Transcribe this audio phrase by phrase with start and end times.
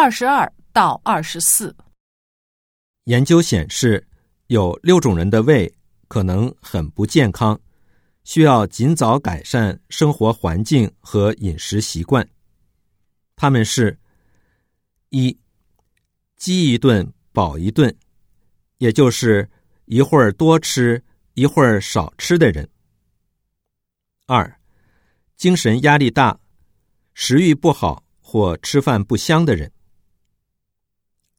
[0.00, 1.76] 二十二到二十四。
[3.04, 4.08] 研究显示，
[4.46, 5.70] 有六种人的胃
[6.08, 7.60] 可能很不健康，
[8.24, 12.26] 需要尽早改善生活环境和饮食习惯。
[13.36, 14.00] 他们是：
[15.10, 15.38] 一、
[16.34, 17.94] 饥一顿饱一顿，
[18.78, 19.46] 也就是
[19.84, 21.04] 一会儿多吃
[21.34, 22.64] 一会儿少吃的人；
[24.26, 24.58] 二、
[25.36, 26.40] 精神压力大、
[27.12, 29.68] 食欲不好或吃饭不香的人；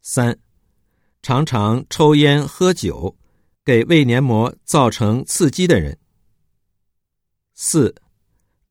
[0.02, 0.38] 三。
[1.21, 3.16] 常常抽烟喝酒，
[3.63, 5.95] 给胃黏膜造成刺激的人；
[7.53, 7.93] 四、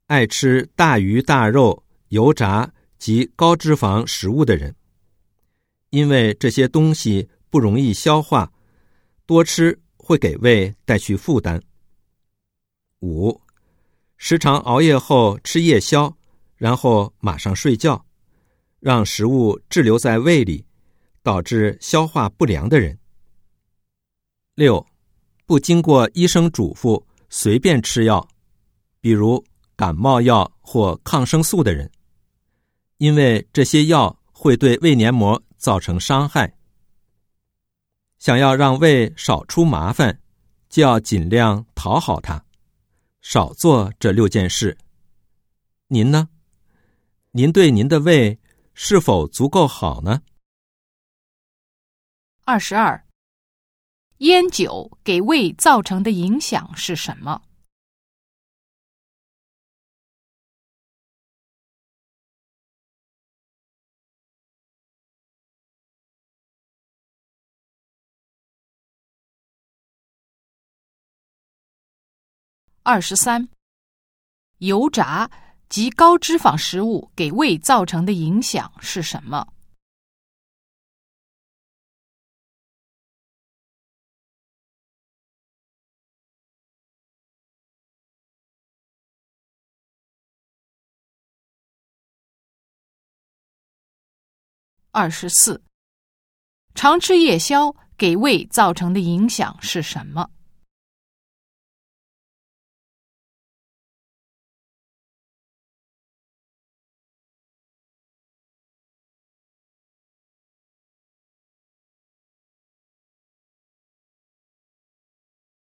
[0.06, 4.74] 爱吃大鱼大肉、油炸及高脂肪食物的人，
[5.90, 8.52] 因为这些东西不容易消化，
[9.26, 11.60] 多吃会给胃带去负担；
[12.98, 13.40] 五、
[14.16, 16.12] 时常熬夜后吃夜宵，
[16.56, 18.04] 然后马上睡觉，
[18.80, 20.66] 让食物滞留在胃里。
[21.22, 22.98] 导致消化不良的人。
[24.54, 24.86] 六，
[25.46, 28.28] 不经过医生嘱咐随便吃药，
[29.00, 29.42] 比如
[29.76, 31.90] 感冒药或抗生素的人，
[32.98, 36.54] 因为这些药会对胃黏膜造成伤害。
[38.18, 40.20] 想要让胃少出麻烦，
[40.68, 42.44] 就要尽量讨好它，
[43.22, 44.76] 少做这六件事。
[45.88, 46.28] 您呢？
[47.32, 48.38] 您对您的胃
[48.74, 50.20] 是否足够好呢？
[52.50, 53.06] 二十二，
[54.18, 57.42] 烟酒给胃造成的影响是什么？
[72.82, 73.48] 二十三，
[74.58, 75.30] 油炸
[75.68, 79.46] 及高脂肪食物给胃造成的影响是什么？
[94.92, 95.62] 二十四，
[96.74, 100.28] 常吃夜宵给胃造成的影响是什么？